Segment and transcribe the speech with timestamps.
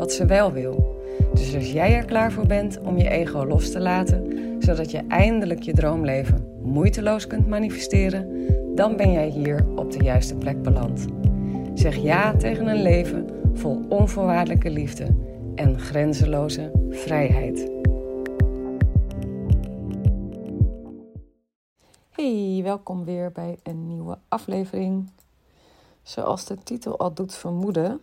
[0.00, 0.98] wat ze wel wil.
[1.32, 4.26] Dus als jij er klaar voor bent om je ego los te laten,
[4.58, 10.34] zodat je eindelijk je droomleven moeiteloos kunt manifesteren, dan ben jij hier op de juiste
[10.34, 11.06] plek beland.
[11.74, 15.06] Zeg ja tegen een leven vol onvoorwaardelijke liefde
[15.54, 17.70] en grenzeloze vrijheid.
[22.10, 25.10] Hey, welkom weer bij een nieuwe aflevering.
[26.02, 28.00] Zoals de titel al doet vermoeden,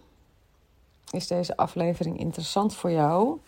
[1.11, 3.39] is deze aflevering interessant voor jou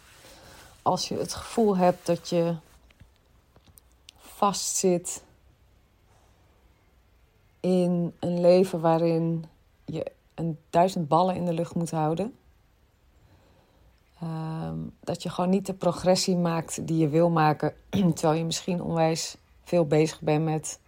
[0.81, 2.56] als je het gevoel hebt dat je
[4.17, 5.23] vastzit
[7.59, 9.45] in een leven waarin
[9.86, 12.36] je een duizend ballen in de lucht moet houden.
[14.22, 17.73] Ehm, dat je gewoon niet de progressie maakt die je wil maken,
[18.16, 20.80] terwijl je misschien onwijs veel bezig bent met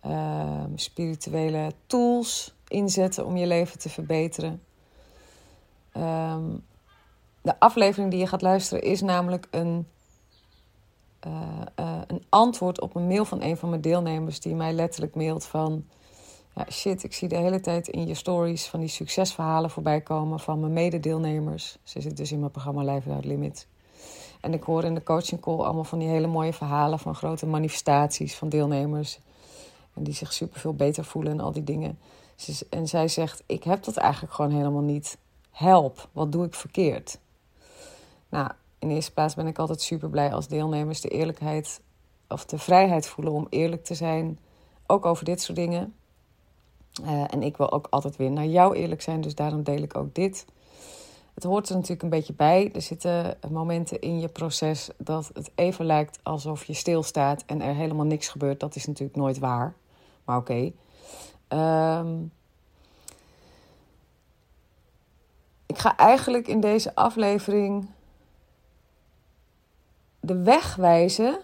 [0.00, 4.62] ehm, spirituele tools inzetten om je leven te verbeteren.
[5.96, 6.44] Ehm,
[7.42, 9.86] de aflevering die je gaat luisteren is namelijk een,
[11.26, 11.32] uh,
[11.80, 15.44] uh, een antwoord op een mail van een van mijn deelnemers die mij letterlijk mailt
[15.44, 15.84] van
[16.54, 20.40] ja, shit, ik zie de hele tijd in je stories van die succesverhalen voorbij komen
[20.40, 21.78] van mijn mededeelnemers.
[21.82, 23.66] Ze zit dus in mijn programma Live Without Limit.
[24.40, 27.46] En ik hoor in de coaching call allemaal van die hele mooie verhalen van grote
[27.46, 29.18] manifestaties van deelnemers.
[29.94, 31.98] En die zich super veel beter voelen en al die dingen.
[32.70, 35.18] En zij zegt: Ik heb dat eigenlijk gewoon helemaal niet.
[35.56, 37.18] Help, wat doe ik verkeerd?
[38.28, 41.80] Nou, in eerste plaats ben ik altijd super blij als deelnemers de eerlijkheid
[42.28, 44.38] of de vrijheid voelen om eerlijk te zijn.
[44.86, 45.94] Ook over dit soort dingen.
[47.02, 49.96] Uh, en ik wil ook altijd weer naar jou eerlijk zijn, dus daarom deel ik
[49.96, 50.46] ook dit.
[51.34, 52.72] Het hoort er natuurlijk een beetje bij.
[52.72, 57.74] Er zitten momenten in je proces dat het even lijkt alsof je stilstaat en er
[57.74, 58.60] helemaal niks gebeurt.
[58.60, 59.74] Dat is natuurlijk nooit waar.
[60.24, 60.72] Maar oké.
[61.48, 62.32] Um,
[65.66, 67.90] ik ga eigenlijk in deze aflevering
[70.20, 71.38] de weg wijzen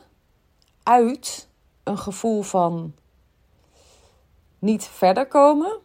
[0.82, 1.48] uit
[1.82, 2.94] een gevoel van
[4.58, 5.78] niet verder komen,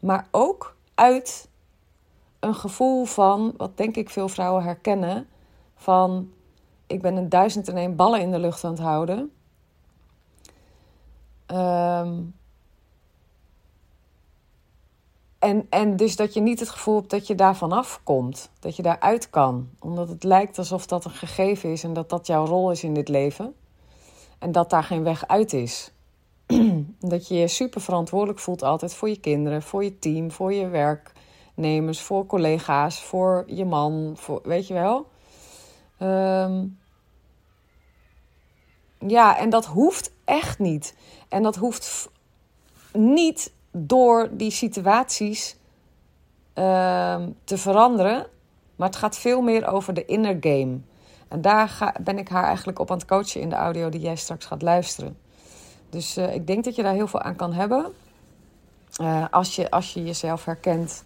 [0.00, 1.48] maar ook uit
[2.40, 5.28] een gevoel van, wat denk ik veel vrouwen herkennen,
[5.74, 6.32] van
[6.86, 9.32] ik ben een duizend en één ballen in de lucht aan het houden.
[11.46, 12.34] Um,
[15.38, 18.50] en, en dus dat je niet het gevoel hebt dat je daar vanaf komt.
[18.60, 19.68] Dat je daaruit kan.
[19.78, 22.94] Omdat het lijkt alsof dat een gegeven is en dat dat jouw rol is in
[22.94, 23.54] dit leven.
[24.38, 25.92] En dat daar geen weg uit is.
[27.00, 30.68] dat je je super verantwoordelijk voelt altijd voor je kinderen, voor je team, voor je
[30.68, 34.12] werknemers, voor collega's, voor je man.
[34.16, 35.06] Voor, weet je wel?
[36.02, 36.78] Um,
[38.98, 40.96] ja, en dat hoeft echt niet.
[41.28, 42.10] En dat hoeft
[42.92, 45.56] niet door die situaties
[46.54, 48.26] uh, te veranderen.
[48.76, 50.78] Maar het gaat veel meer over de inner game.
[51.28, 54.00] En daar ga, ben ik haar eigenlijk op aan het coachen in de audio die
[54.00, 55.18] jij straks gaat luisteren.
[55.90, 57.92] Dus uh, ik denk dat je daar heel veel aan kan hebben.
[59.00, 61.04] Uh, als, je, als je jezelf herkent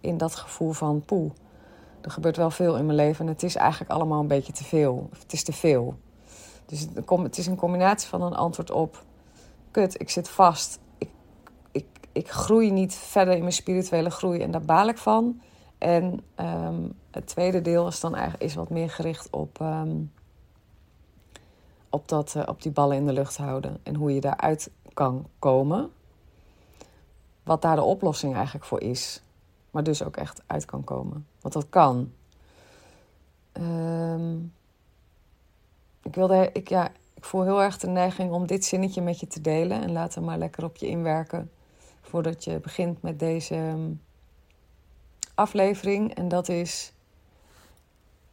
[0.00, 1.30] in dat gevoel van poe.
[2.00, 4.64] Er gebeurt wel veel in mijn leven en het is eigenlijk allemaal een beetje te
[4.64, 5.08] veel.
[5.18, 5.94] Het is te veel.
[6.66, 9.04] Dus het is een combinatie van een antwoord op:
[9.70, 10.78] kut, ik zit vast
[12.14, 15.40] ik groei niet verder in mijn spirituele groei en daar baal ik van.
[15.78, 20.12] En um, het tweede deel is dan eigenlijk is wat meer gericht op, um,
[21.90, 25.26] op, dat, uh, op die ballen in de lucht houden en hoe je daaruit kan
[25.38, 25.90] komen.
[27.42, 29.22] Wat daar de oplossing eigenlijk voor is,
[29.70, 31.26] maar dus ook echt uit kan komen.
[31.40, 32.12] Want dat kan.
[33.52, 34.52] Um,
[36.02, 39.26] ik, wilde, ik, ja, ik voel heel erg de neiging om dit zinnetje met je
[39.26, 41.50] te delen en laat er maar lekker op je inwerken
[42.04, 43.90] voordat je begint met deze ehm,
[45.34, 46.14] aflevering.
[46.14, 46.92] En dat is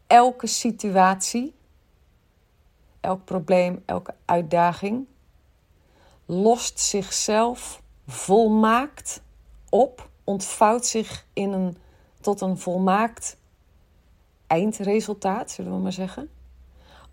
[0.08, 1.54] elke situatie,
[3.00, 5.06] elk probleem, elke uitdaging
[6.26, 9.22] lost zichzelf volmaakt
[9.70, 11.78] op, ontvouwt zich in een,
[12.20, 13.38] tot een volmaakt
[14.48, 16.30] eindresultaat, zullen we maar zeggen.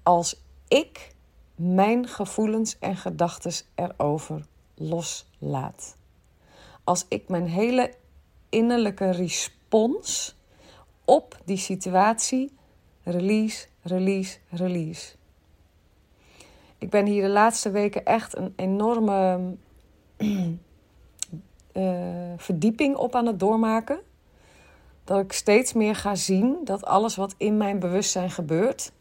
[0.03, 1.15] Als ik
[1.55, 5.98] mijn gevoelens en gedachten erover loslaat
[6.89, 7.93] als ik mijn hele
[8.49, 10.37] innerlijke respons
[11.05, 12.53] op die situatie
[13.03, 15.15] release, release, release.
[16.79, 19.41] Ik ben hier de laatste weken echt een enorme
[20.19, 20.49] uh,
[22.47, 24.01] verdieping op aan het doormaken.
[25.05, 28.93] Dat ik steeds meer ga zien dat alles wat in mijn bewustzijn gebeurt,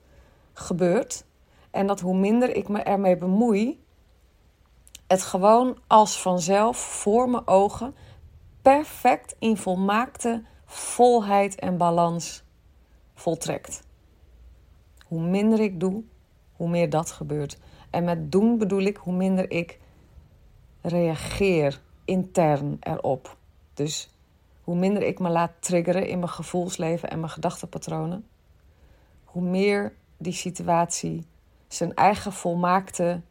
[0.53, 1.25] gebeurt.
[1.71, 3.79] En dat hoe minder ik me ermee bemoei,
[5.07, 7.95] het gewoon als vanzelf voor mijn ogen
[8.62, 12.44] perfect in volmaakte volheid en balans
[13.13, 13.83] voltrekt.
[15.06, 16.04] Hoe minder ik doe,
[16.51, 17.57] hoe meer dat gebeurt.
[17.89, 19.80] En met doen bedoel ik hoe minder ik
[20.81, 23.38] reageer intern erop.
[23.74, 24.09] Dus
[24.63, 28.27] hoe minder ik me laat triggeren in mijn gevoelsleven en mijn gedachtenpatronen,
[29.24, 31.25] hoe meer die situatie
[31.68, 33.21] zijn eigen volmaakte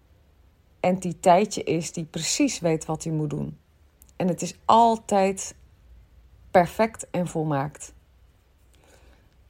[0.86, 3.58] entiteitje is die precies weet wat hij moet doen.
[4.16, 5.54] En het is altijd
[6.50, 7.92] perfect en volmaakt.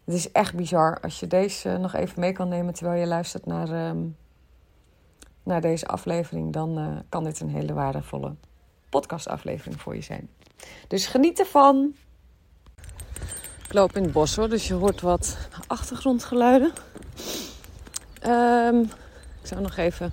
[0.04, 3.46] Het is echt bizar als je deze nog even mee kan nemen terwijl je luistert
[3.46, 3.98] naar, ehm,
[5.42, 6.52] naar deze aflevering.
[6.52, 8.34] Dan uh, kan dit een hele waardevolle
[8.88, 10.28] podcastaflevering voor je zijn.
[10.88, 11.94] Dus geniet ervan.
[13.64, 15.36] Ik loop in het bos hoor, dus je hoort wat
[15.66, 16.72] achtergrondgeluiden.
[18.26, 18.80] Um,
[19.40, 20.12] ik zou nog even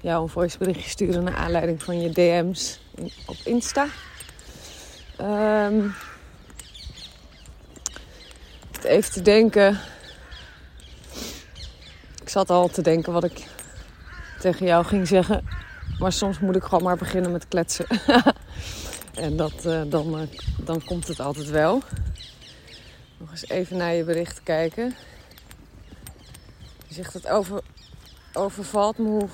[0.00, 2.80] jou een voiceberichtje sturen naar aanleiding van je DM's
[3.26, 3.86] op Insta.
[5.20, 5.94] Um,
[8.82, 9.78] even te denken.
[12.22, 13.46] Ik zat al te denken wat ik
[14.40, 15.48] tegen jou ging zeggen.
[15.98, 17.86] Maar soms moet ik gewoon maar beginnen met kletsen.
[19.14, 21.82] en dat, uh, dan, uh, dan komt het altijd wel.
[23.16, 24.94] Nog eens even naar je bericht kijken.
[26.86, 27.60] Je zegt het over,
[28.32, 29.28] overvalt me hoe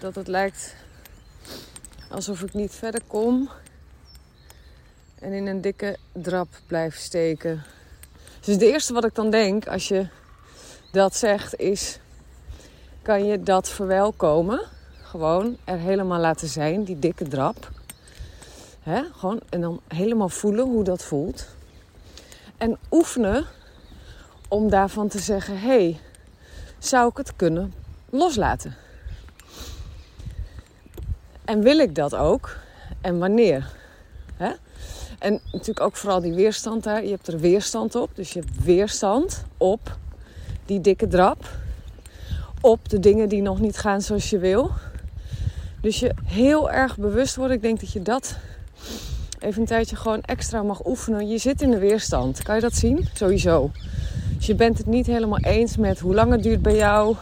[0.00, 0.74] dat het lijkt
[2.10, 3.50] alsof ik niet verder kom
[5.18, 7.62] en in een dikke drap blijf steken.
[8.40, 10.06] Dus het eerste wat ik dan denk als je
[10.92, 11.98] dat zegt is:
[13.02, 14.60] kan je dat verwelkomen?
[15.02, 17.70] Gewoon er helemaal laten zijn, die dikke drap.
[18.80, 19.02] Hè?
[19.12, 21.46] Gewoon, en dan helemaal voelen hoe dat voelt.
[22.56, 23.46] En oefenen
[24.48, 26.00] om daarvan te zeggen: hé, hey,
[26.78, 27.72] zou ik het kunnen
[28.10, 28.83] loslaten?
[31.44, 32.56] En wil ik dat ook?
[33.00, 33.72] En wanneer?
[35.18, 37.04] En natuurlijk ook vooral die weerstand daar.
[37.04, 38.10] Je hebt er weerstand op.
[38.14, 39.96] Dus je hebt weerstand op
[40.66, 41.48] die dikke drap.
[42.60, 44.70] Op de dingen die nog niet gaan zoals je wil.
[45.80, 47.52] Dus je heel erg bewust wordt.
[47.52, 48.36] Ik denk dat je dat
[49.38, 51.28] even een tijdje gewoon extra mag oefenen.
[51.28, 52.42] Je zit in de weerstand.
[52.42, 53.08] Kan je dat zien?
[53.14, 53.70] Sowieso.
[54.36, 57.16] Dus je bent het niet helemaal eens met hoe lang het duurt bij jou.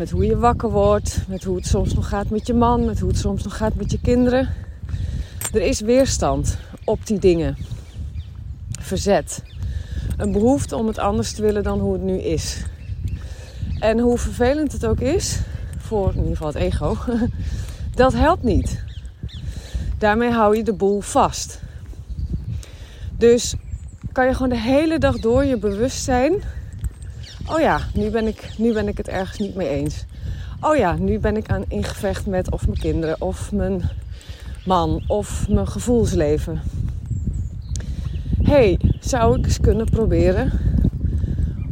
[0.00, 1.18] Met hoe je wakker wordt.
[1.28, 2.84] Met hoe het soms nog gaat met je man.
[2.84, 4.48] Met hoe het soms nog gaat met je kinderen.
[5.52, 7.56] Er is weerstand op die dingen.
[8.80, 9.42] Verzet.
[10.16, 12.64] Een behoefte om het anders te willen dan hoe het nu is.
[13.78, 15.38] En hoe vervelend het ook is,
[15.78, 16.96] voor in ieder geval het ego,
[17.94, 18.84] dat helpt niet.
[19.98, 21.60] Daarmee hou je de boel vast.
[23.18, 23.54] Dus
[24.12, 26.42] kan je gewoon de hele dag door je bewust zijn.
[27.52, 30.04] Oh ja, nu ben ik, nu ben ik het ergens niet mee eens.
[30.60, 33.82] Oh ja, nu ben ik aan ingevecht met of mijn kinderen of mijn
[34.64, 36.60] man of mijn gevoelsleven.
[38.42, 40.52] hey, zou ik eens kunnen proberen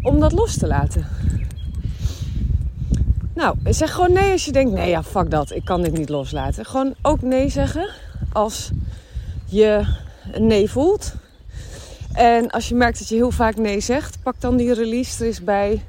[0.02, 1.06] om dat los te laten?
[3.34, 6.08] Nou, zeg gewoon nee als je denkt: nee, ja, fuck dat, ik kan dit niet
[6.08, 6.64] loslaten.
[6.64, 7.90] Gewoon ook nee zeggen
[8.32, 8.70] als
[9.44, 9.86] je
[10.32, 11.14] een nee voelt.
[12.18, 15.26] En als je merkt dat je heel vaak nee zegt, pak dan die release er
[15.26, 15.82] eens bij.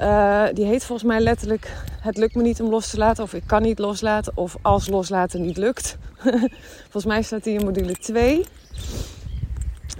[0.00, 3.34] Uh, die heet volgens mij letterlijk: Het lukt me niet om los te laten, of
[3.34, 5.96] ik kan niet loslaten, of als loslaten niet lukt.
[6.82, 8.44] volgens mij staat die in module 2.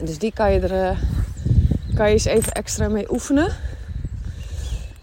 [0.05, 0.99] Dus die kan je er uh,
[1.95, 3.53] kan je eens even extra mee oefenen.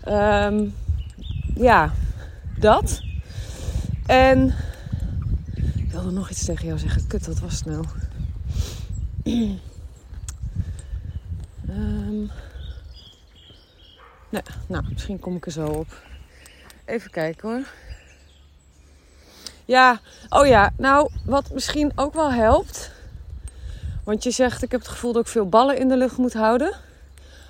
[0.08, 0.74] Um,
[1.56, 1.94] ja,
[2.60, 3.02] dat.
[4.06, 4.54] En
[5.76, 7.08] ik wilde nog iets tegen jou zeggen.
[7.08, 7.86] Kut, wat was nou?
[14.30, 15.88] nee, nou, misschien kom ik er zo op.
[16.86, 17.68] Even kijken hoor.
[19.66, 20.00] Ja,
[20.30, 22.92] oh ja, nou, wat misschien ook wel helpt.
[24.04, 26.34] Want je zegt, ik heb het gevoel dat ik veel ballen in de lucht moet
[26.34, 26.74] houden.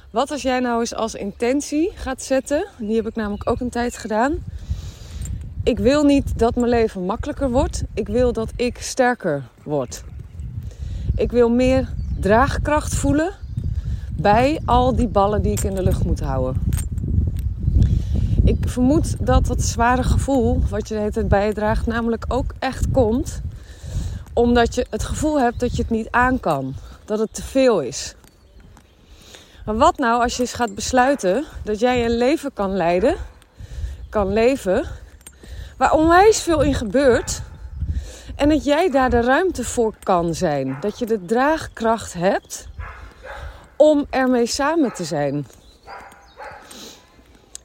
[0.10, 3.70] Wat als jij nou eens als intentie gaat zetten, die heb ik namelijk ook een
[3.70, 4.44] tijd gedaan.
[5.64, 7.84] Ik wil niet dat mijn leven makkelijker wordt.
[7.94, 10.04] Ik wil dat ik sterker word.
[11.16, 13.34] Ik wil meer draagkracht voelen
[14.22, 16.62] bij al die ballen die ik in de lucht moet houden.
[18.44, 23.42] Ik vermoed dat dat zware gevoel wat je de bijdraagt, namelijk ook echt komt
[24.34, 26.74] omdat je het gevoel hebt dat je het niet aan kan.
[27.06, 28.16] Dat het te veel is.
[29.66, 33.16] Maar wat nou als je eens gaat besluiten dat jij een leven kan leiden,
[34.10, 34.84] kan leven,
[35.78, 37.42] waar onwijs veel in gebeurt
[38.36, 40.78] en dat jij daar de ruimte voor kan zijn.
[40.82, 42.68] Dat je de draagkracht hebt
[43.82, 45.46] om ermee samen te zijn.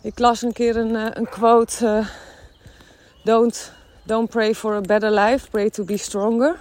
[0.00, 2.06] Ik las een keer een, eh, een quote: uh,
[3.24, 6.56] don't, don't pray for a better life, pray to be stronger.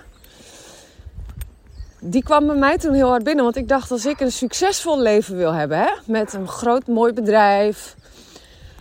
[1.99, 5.01] Die kwam bij mij toen heel hard binnen, want ik dacht als ik een succesvol
[5.01, 7.95] leven wil hebben, hè, met een groot mooi bedrijf,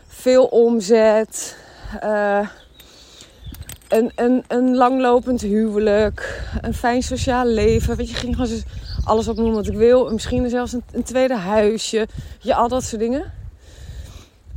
[0.07, 1.57] veel omzet,
[2.05, 2.49] uh,
[3.89, 7.97] een, een, een langlopend huwelijk, een fijn sociaal leven.
[7.97, 8.63] Weet je, ging gewoon
[9.05, 10.13] alles opnoemen wat ik wil.
[10.13, 12.09] Misschien zelfs een, een tweede huisje.
[12.39, 13.33] Ja, al dat soort dingen.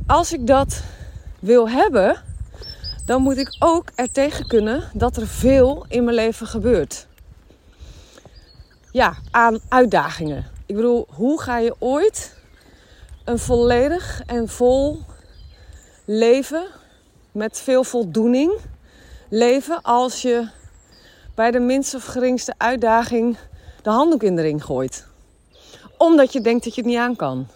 [0.06, 0.82] Als ik dat
[1.38, 2.22] wil hebben,
[3.04, 7.06] dan moet ik ook er tegen kunnen dat er veel in mijn leven gebeurt.
[8.92, 10.46] Ja, aan uitdagingen.
[10.66, 12.36] Ik bedoel, hoe ga je ooit
[13.24, 15.02] een volledig en vol
[16.04, 16.66] leven
[17.32, 18.52] met veel voldoening
[19.28, 20.48] leven als je
[21.34, 23.36] bij de minste of geringste uitdaging
[23.82, 25.06] de handdoek in de ring gooit.
[25.96, 27.46] Omdat je denkt dat je het niet aan kan.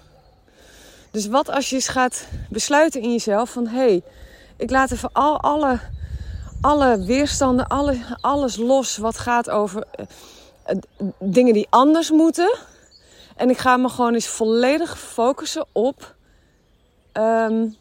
[1.11, 4.03] Dus wat als je eens gaat besluiten in jezelf van hé, hey,
[4.57, 5.81] ik laat even al, alle,
[6.61, 10.77] alle weerstanden, alle, alles los wat gaat over uh,
[11.19, 12.57] dingen die anders moeten.
[13.37, 16.15] En ik ga me gewoon eens volledig focussen op.
[17.13, 17.77] Um,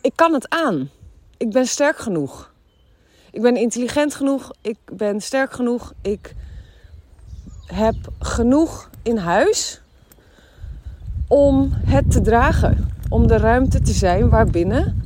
[0.00, 0.90] ik kan het aan.
[1.36, 2.52] Ik ben sterk genoeg.
[3.30, 4.50] Ik ben intelligent genoeg.
[4.60, 5.92] Ik ben sterk genoeg.
[6.02, 6.34] Ik
[7.66, 9.80] heb genoeg in huis
[11.28, 12.88] om het te dragen.
[13.08, 15.02] Om de ruimte te zijn waarbinnen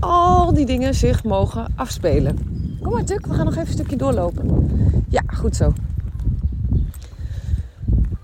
[0.00, 2.38] al die dingen zich mogen afspelen.
[2.82, 4.70] Kom maar, Tuk, we gaan nog even een stukje doorlopen.
[5.08, 5.72] Ja, goed zo.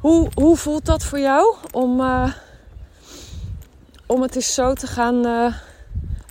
[0.00, 2.33] Hoe, hoe voelt dat voor jou om, uh,
[4.07, 5.55] om het eens zo te gaan uh,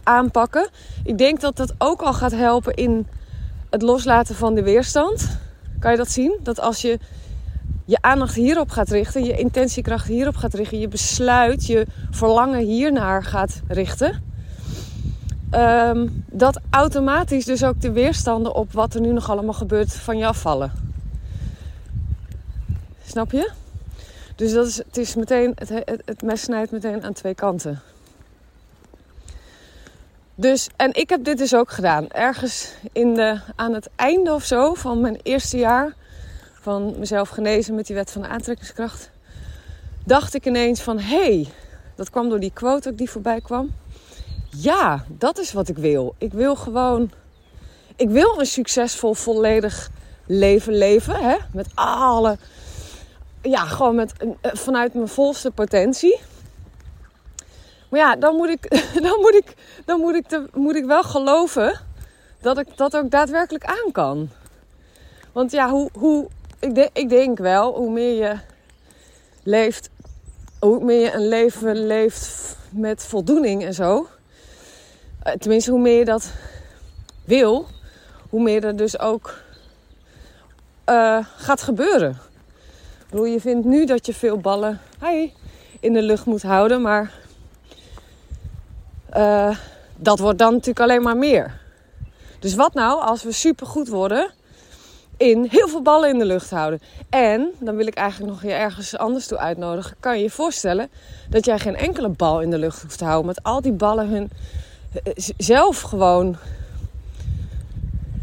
[0.03, 0.69] aanpakken?
[1.03, 3.07] Ik denk dat dat ook al gaat helpen in
[3.69, 5.37] het loslaten van de weerstand.
[5.79, 6.39] Kan je dat zien?
[6.43, 6.99] Dat als je
[7.85, 13.23] je aandacht hierop gaat richten, je intentiekracht hierop gaat richten, je besluit, je verlangen hiernaar
[13.23, 14.23] gaat richten,
[15.51, 20.17] um, dat automatisch dus ook de weerstanden op wat er nu nog allemaal gebeurt van
[20.17, 20.71] je afvallen.
[23.05, 23.51] Snap je?
[24.35, 27.81] Dus dat is, het is meteen, het, het, het mes snijdt meteen aan twee kanten.
[30.35, 32.09] Dus, en ik heb dit dus ook gedaan.
[32.09, 35.93] Ergens in de, aan het einde of zo van mijn eerste jaar
[36.65, 39.09] van mezelf genezen met die wet van de aantrekkingskracht,
[40.05, 41.47] dacht ik ineens van hé, hey,
[41.95, 43.73] dat kwam door die quote ook die voorbij kwam.
[44.49, 46.15] Ja, dat is wat ik wil.
[46.17, 47.11] Ik wil gewoon,
[47.95, 49.89] ik wil een succesvol, volledig
[50.25, 51.15] leven leven.
[51.15, 51.35] Hè?
[51.53, 52.37] Met alle,
[53.41, 56.19] ja, gewoon met, eh, vanuit mijn volste potentie.
[57.89, 58.69] Maar ja, dan moet ik,
[59.07, 59.53] dan moet ik,
[59.85, 61.81] dan moet ik, te, moet ik wel geloven
[62.41, 64.29] dat ik dat ook daadwerkelijk aan kan.
[65.31, 66.27] Want ja, hoe, hoe,
[66.65, 68.37] ik, ik denk wel, hoe meer je
[69.43, 69.89] leeft,
[70.59, 74.07] hoe meer je een leven leeft met voldoening en zo.
[75.23, 76.31] Eh, tenminste, hoe meer je dat
[77.25, 77.65] wil,
[78.29, 79.33] hoe meer er dus ook
[80.89, 82.17] uh, gaat gebeuren.
[83.11, 84.79] Ik je vindt nu dat je veel ballen
[85.79, 87.13] in de lucht moet houden, maar
[89.17, 89.57] uh,
[89.95, 91.59] dat wordt dan natuurlijk alleen maar meer.
[92.39, 94.31] Dus wat nou als we supergoed worden
[95.17, 96.81] in heel veel ballen in de lucht houden?
[97.09, 99.95] En, dan wil ik eigenlijk nog je ergens anders toe uitnodigen.
[99.99, 100.89] Kan je je voorstellen
[101.29, 103.25] dat jij geen enkele bal in de lucht hoeft te houden.
[103.25, 104.31] Met al die ballen hun
[105.03, 106.37] eh, zelf gewoon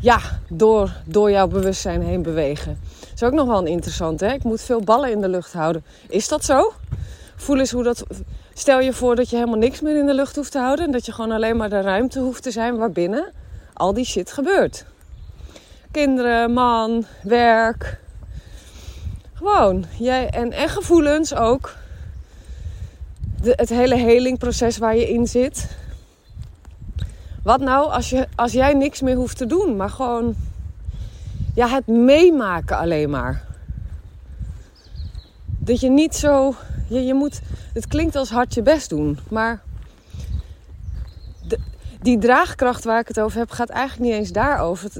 [0.00, 2.78] ja, door, door jouw bewustzijn heen bewegen.
[3.00, 4.32] Dat is ook nog wel interessant, hè?
[4.32, 5.84] Ik moet veel ballen in de lucht houden.
[6.08, 6.72] Is dat zo?
[7.36, 8.04] Voel eens hoe dat
[8.54, 10.84] Stel je voor dat je helemaal niks meer in de lucht hoeft te houden.
[10.84, 13.32] En dat je gewoon alleen maar de ruimte hoeft te zijn waarbinnen
[13.72, 14.84] al die shit gebeurt.
[15.92, 18.00] Kinderen, man, werk.
[19.32, 19.84] Gewoon.
[19.98, 21.74] Jij, en, en gevoelens ook.
[23.42, 25.76] De, het hele helingproces waar je in zit.
[27.42, 30.34] Wat nou als, je, als jij niks meer hoeft te doen, maar gewoon
[31.54, 33.44] ja, het meemaken alleen maar.
[35.58, 36.54] Dat je niet zo
[36.92, 37.40] je, je moet,
[37.72, 39.62] het klinkt als hard je best doen, maar
[41.48, 41.58] de,
[42.00, 44.90] die draagkracht waar ik het over heb, gaat eigenlijk niet eens daarover.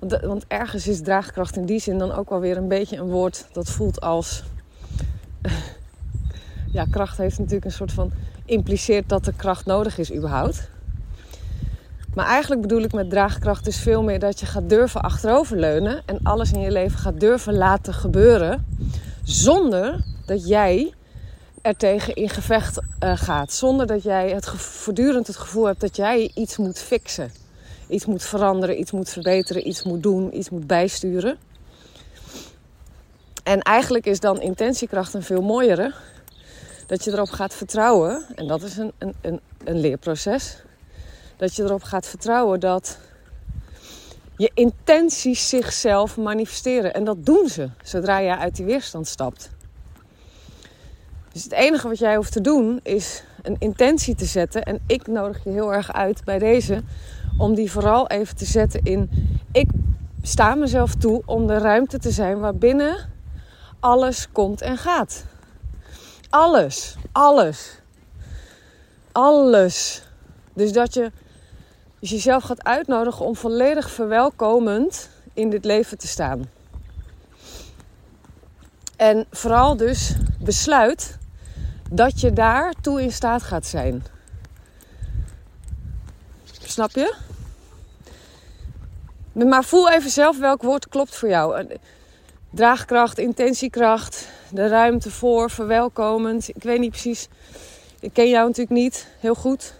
[0.00, 3.10] Want, want ergens is draagkracht in die zin dan ook wel weer een beetje een
[3.10, 4.42] woord dat voelt als.
[6.72, 8.12] ja, kracht heeft natuurlijk een soort van.
[8.44, 10.68] impliceert dat er kracht nodig is, überhaupt.
[12.14, 16.18] Maar eigenlijk bedoel ik met draagkracht is veel meer dat je gaat durven achteroverleunen en
[16.22, 18.66] alles in je leven gaat durven laten gebeuren.
[19.22, 20.94] Zonder dat jij
[21.62, 23.52] er tegen in gevecht uh, gaat.
[23.52, 27.39] Zonder dat jij het voortdurend het gevoel hebt dat jij iets moet fixen.
[27.90, 31.38] Iets moet veranderen, iets moet verbeteren, iets moet doen, iets moet bijsturen.
[33.42, 35.94] En eigenlijk is dan intentiekracht een veel mooiere.
[36.86, 40.62] Dat je erop gaat vertrouwen, en dat is een, een, een, een leerproces.
[41.36, 42.98] Dat je erop gaat vertrouwen dat
[44.36, 46.94] je intenties zichzelf manifesteren.
[46.94, 49.50] En dat doen ze zodra je uit die weerstand stapt.
[51.32, 54.62] Dus het enige wat jij hoeft te doen is een intentie te zetten.
[54.62, 56.82] En ik nodig je heel erg uit bij deze
[57.40, 59.10] om die vooral even te zetten in:
[59.52, 59.70] ik
[60.22, 63.08] sta mezelf toe om de ruimte te zijn waarbinnen
[63.80, 65.24] alles komt en gaat.
[66.30, 67.78] Alles, alles,
[69.12, 70.02] alles.
[70.54, 71.12] Dus dat je
[71.98, 76.50] jezelf gaat uitnodigen om volledig verwelkomend in dit leven te staan.
[78.96, 81.18] En vooral dus besluit
[81.90, 84.04] dat je daartoe in staat gaat zijn.
[86.62, 87.14] Snap je?
[89.32, 91.66] Maar voel even zelf welk woord klopt voor jou.
[92.50, 96.48] Draagkracht, intentiekracht, de ruimte voor, verwelkomend.
[96.48, 97.28] Ik weet niet precies.
[98.00, 99.74] Ik ken jou natuurlijk niet heel goed.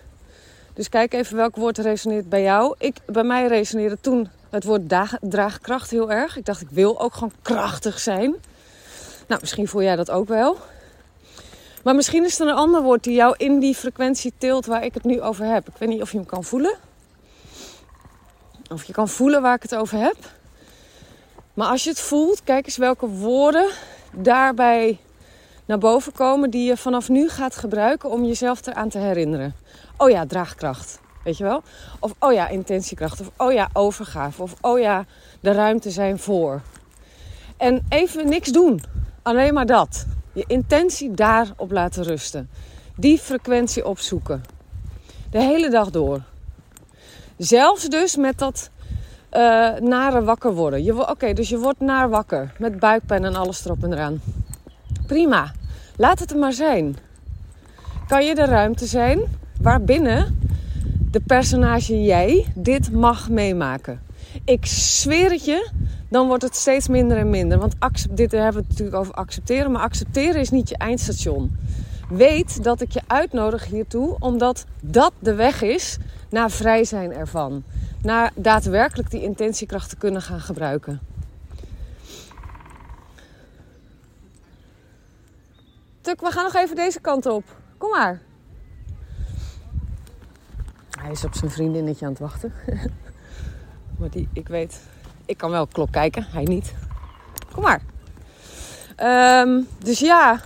[0.74, 2.74] Dus kijk even welk woord resoneert bij jou.
[2.78, 4.82] Ik, bij mij resoneerde toen het woord
[5.20, 6.36] draagkracht heel erg.
[6.36, 8.34] Ik dacht, ik wil ook gewoon krachtig zijn.
[9.26, 10.56] Nou, misschien voel jij dat ook wel.
[11.84, 14.94] Maar misschien is er een ander woord die jou in die frequentie tilt waar ik
[14.94, 15.68] het nu over heb.
[15.68, 16.76] Ik weet niet of je hem kan voelen.
[18.72, 20.16] Of je kan voelen waar ik het over heb.
[21.54, 23.70] Maar als je het voelt, kijk eens welke woorden
[24.12, 24.98] daarbij
[25.64, 29.54] naar boven komen die je vanaf nu gaat gebruiken om jezelf eraan te herinneren.
[29.96, 31.00] Oh ja, draagkracht.
[31.24, 31.62] Weet je wel?
[31.98, 33.20] Of oh ja, intentiekracht.
[33.20, 34.42] Of oh ja, overgave.
[34.42, 35.04] Of oh ja,
[35.40, 36.60] de ruimte zijn voor.
[37.56, 38.82] En even niks doen.
[39.22, 40.06] Alleen maar dat.
[40.32, 42.50] Je intentie daarop laten rusten.
[42.96, 44.42] Die frequentie opzoeken.
[45.30, 46.22] De hele dag door.
[47.40, 48.70] Zelfs dus met dat
[49.32, 49.40] uh,
[49.78, 51.08] nare wakker worden.
[51.10, 52.52] Oké, dus je wordt naar wakker.
[52.58, 54.20] Met buikpijn en alles erop en eraan.
[55.06, 55.52] Prima.
[55.96, 56.96] Laat het er maar zijn.
[58.06, 59.20] Kan je de ruimte zijn
[59.60, 60.38] waarbinnen
[61.10, 64.00] de personage jij dit mag meemaken?
[64.44, 65.70] Ik zweer het je,
[66.08, 67.58] dan wordt het steeds minder en minder.
[67.58, 67.74] Want
[68.10, 71.56] dit hebben we het natuurlijk over accepteren, maar accepteren is niet je eindstation.
[72.08, 75.98] Weet dat ik je uitnodig hiertoe, omdat dat de weg is
[76.30, 77.62] naar vrij zijn ervan.
[78.02, 81.00] Naar daadwerkelijk die intentiekracht te kunnen gaan gebruiken.
[86.00, 87.44] Tuk, we gaan nog even deze kant op.
[87.78, 88.20] Kom maar.
[90.90, 92.52] Hij is op zijn vriendinnetje aan het wachten.
[93.98, 94.80] maar die, ik weet,
[95.24, 96.74] ik kan wel klok kijken, hij niet.
[97.52, 97.82] Kom maar.
[99.42, 100.40] Um, dus ja.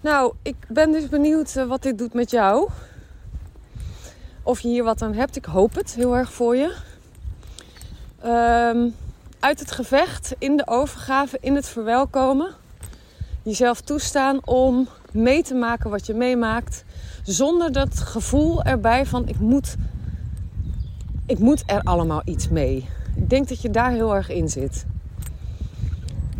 [0.00, 2.70] Nou, ik ben dus benieuwd eh, wat dit doet met jou.
[4.46, 5.36] Of je hier wat aan hebt.
[5.36, 6.74] Ik hoop het heel erg voor je.
[8.24, 8.94] Um,
[9.40, 12.50] uit het gevecht, in de overgave, in het verwelkomen.
[13.42, 16.84] Jezelf toestaan om mee te maken wat je meemaakt.
[17.22, 19.76] Zonder dat gevoel erbij van ik moet,
[21.26, 22.88] ik moet er allemaal iets mee.
[23.14, 24.86] Ik denk dat je daar heel erg in zit.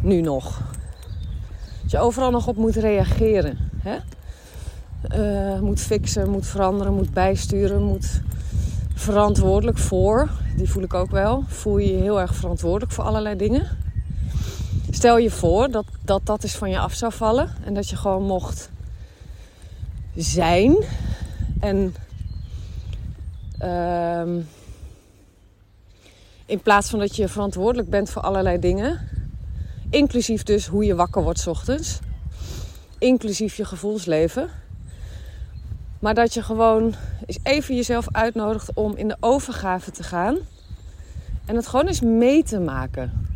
[0.00, 0.62] Nu nog.
[1.82, 3.58] Dat je overal nog op moet reageren.
[3.76, 3.98] Hè?
[5.16, 8.20] Uh, moet fixen, moet veranderen, moet bijsturen, moet
[8.94, 10.30] verantwoordelijk voor.
[10.56, 11.44] Die voel ik ook wel.
[11.46, 13.66] Voel je je heel erg verantwoordelijk voor allerlei dingen.
[14.90, 17.96] Stel je voor dat, dat dat eens van je af zou vallen en dat je
[17.96, 18.70] gewoon mocht
[20.16, 20.76] zijn
[21.60, 21.94] en
[23.62, 24.44] uh,
[26.46, 29.08] in plaats van dat je verantwoordelijk bent voor allerlei dingen,
[29.90, 31.98] inclusief dus hoe je wakker wordt ochtends,
[32.98, 34.48] inclusief je gevoelsleven,
[36.04, 36.94] maar dat je gewoon
[37.26, 40.36] eens even jezelf uitnodigt om in de overgave te gaan
[41.44, 43.26] en het gewoon eens mee te maken.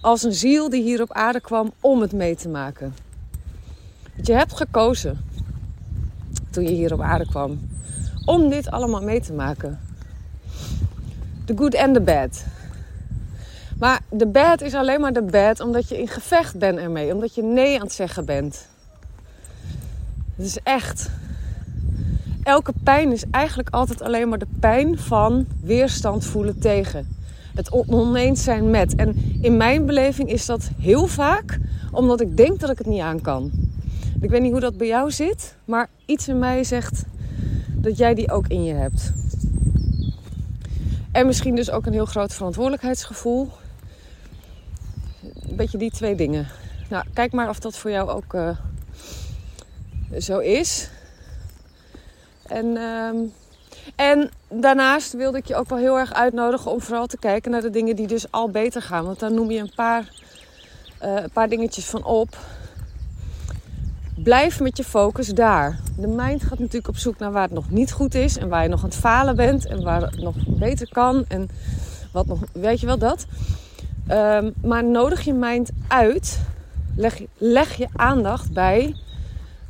[0.00, 2.94] Als een ziel die hier op aarde kwam om het mee te maken.
[4.22, 5.24] Je hebt gekozen
[6.50, 7.68] toen je hier op aarde kwam
[8.24, 9.80] om dit allemaal mee te maken.
[11.44, 12.44] The good and the bad.
[13.78, 17.14] Maar de bad is alleen maar de bad omdat je in gevecht bent ermee.
[17.14, 18.68] Omdat je nee aan het zeggen bent.
[20.36, 21.10] Het is echt.
[22.46, 27.08] Elke pijn is eigenlijk altijd alleen maar de pijn van weerstand voelen tegen.
[27.54, 28.94] Het oneens zijn met.
[28.94, 31.58] En in mijn beleving is dat heel vaak
[31.92, 33.50] omdat ik denk dat ik het niet aan kan.
[34.20, 37.04] Ik weet niet hoe dat bij jou zit, maar iets in mij zegt
[37.74, 39.12] dat jij die ook in je hebt.
[41.12, 43.48] En misschien dus ook een heel groot verantwoordelijkheidsgevoel.
[45.48, 46.46] Een beetje die twee dingen.
[46.90, 48.56] Nou, kijk maar of dat voor jou ook uh,
[50.18, 50.90] zo is.
[52.48, 53.16] En, ehm,
[53.96, 57.60] en daarnaast wilde ik je ook wel heel erg uitnodigen om vooral te kijken naar
[57.60, 59.04] de dingen die dus al beter gaan.
[59.04, 60.08] Want daar noem je een paar,
[61.02, 62.36] uh, een paar dingetjes van op.
[64.14, 65.78] Blijf met je focus daar.
[65.98, 68.62] De mind gaat natuurlijk op zoek naar waar het nog niet goed is en waar
[68.62, 71.48] je nog aan het falen bent en waar het nog beter kan en
[72.12, 73.26] wat nog, weet je wel dat.
[74.10, 76.40] Um, maar nodig je mind uit,
[76.96, 78.94] leg, leg je aandacht bij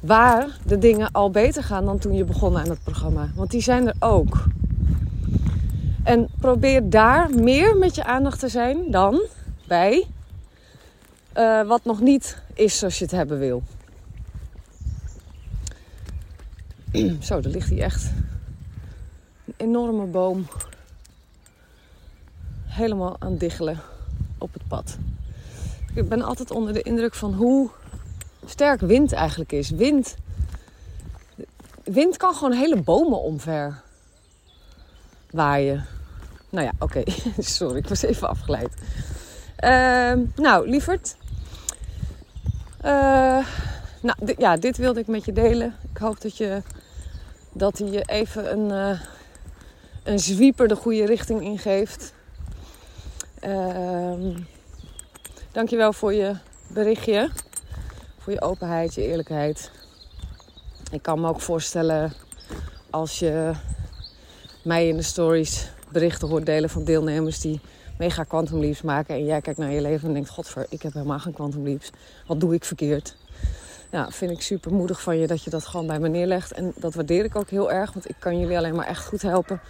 [0.00, 3.30] waar de dingen al beter gaan dan toen je begon aan het programma.
[3.35, 4.44] Want die zijn er ook.
[6.04, 9.22] En probeer daar meer met je aandacht te zijn dan
[9.66, 10.06] bij
[11.37, 13.62] uh, wat nog niet is zoals je het hebben wil.
[17.26, 18.12] Zo, er ligt hier echt
[19.44, 20.46] een enorme boom.
[22.66, 23.80] Helemaal aan diggelen
[24.38, 24.98] op het pad.
[25.94, 27.70] Ik ben altijd onder de indruk van hoe
[28.46, 29.70] sterk wind eigenlijk is.
[29.70, 30.16] Wind,
[31.85, 33.82] wind kan gewoon hele bomen omver
[35.30, 35.87] waaien.
[36.50, 37.02] Nou ja, oké.
[37.38, 38.72] Sorry, ik was even afgeleid.
[39.64, 41.16] Uh, nou, lieverd.
[42.85, 43.46] Uh,
[44.02, 45.74] nou, ja, dit wilde ik met je delen.
[45.92, 46.62] Ik hoop dat je
[47.52, 49.00] dat hij je even een, uh,
[50.02, 52.14] een zwieper de goede richting ingeeft.
[53.44, 54.37] Uh,
[55.52, 56.35] dankjewel voor je
[56.66, 57.30] berichtje.
[58.27, 59.71] Voor je openheid, je eerlijkheid.
[60.91, 62.12] Ik kan me ook voorstellen
[62.91, 63.53] als je
[64.65, 67.61] mij in de stories berichten hoort delen van deelnemers die
[67.99, 69.15] mega quantum leaps maken.
[69.15, 71.91] En jij kijkt naar je leven en denkt: Godver, ik heb helemaal geen quantum leaps.
[72.27, 73.17] Wat doe ik verkeerd?
[73.91, 76.53] ja, vind ik super moedig van je dat je dat gewoon bij me neerlegt.
[76.53, 79.23] En dat waardeer ik ook heel erg, want ik kan jullie alleen maar echt goed
[79.23, 79.61] helpen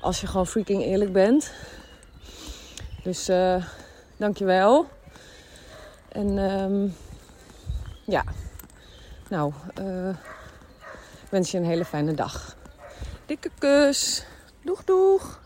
[0.00, 1.52] als je gewoon freaking eerlijk bent.
[3.02, 3.64] Dus uh,
[4.16, 4.86] dankjewel.
[6.08, 6.94] En um,
[8.12, 8.24] ja,
[9.28, 10.16] nou, uh,
[11.30, 12.56] wens je een hele fijne dag.
[13.26, 14.26] Dikke kus.
[14.64, 15.40] Doeg, doeg.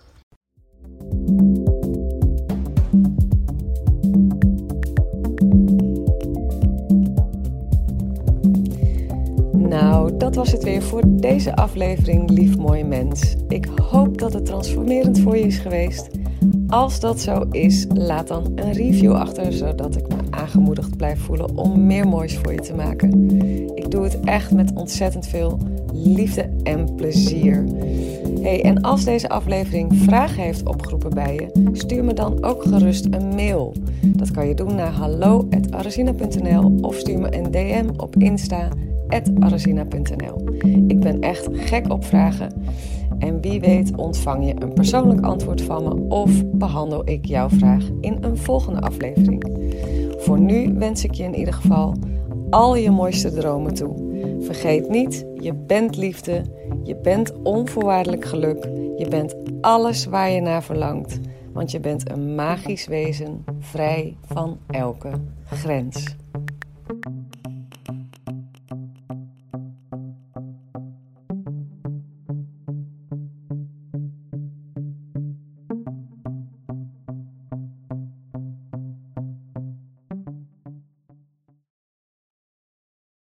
[9.53, 13.35] Nou, dat was het weer voor deze aflevering, lief mooie mens.
[13.49, 16.09] Ik hoop dat het transformerend voor je is geweest.
[16.69, 21.87] Als dat zo is, laat dan een review achter, zodat ik aangemoedigd blijf voelen om
[21.87, 23.31] meer moois voor je te maken.
[23.75, 25.59] Ik doe het echt met ontzettend veel
[25.93, 27.65] liefde en plezier.
[28.41, 33.07] Hey, en als deze aflevering vragen heeft opgeroepen bij je, stuur me dan ook gerust
[33.11, 33.75] een mail.
[34.07, 38.69] Dat kan je doen naar hallo.arazina.nl of stuur me een DM op Insta
[39.39, 40.45] arazina.nl.
[40.87, 42.53] Ik ben echt gek op vragen.
[43.19, 47.85] En wie weet ontvang je een persoonlijk antwoord van me of behandel ik jouw vraag
[48.01, 49.56] in een volgende aflevering.
[50.27, 51.95] Voor nu wens ik je in ieder geval
[52.51, 53.95] al je mooiste dromen toe.
[54.41, 56.43] Vergeet niet, je bent liefde,
[56.83, 58.65] je bent onvoorwaardelijk geluk,
[58.97, 61.21] je bent alles waar je naar verlangt,
[61.53, 65.11] want je bent een magisch wezen vrij van elke
[65.45, 66.17] grens.